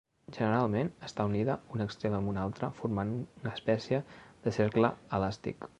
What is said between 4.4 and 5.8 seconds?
de cercle elàstic.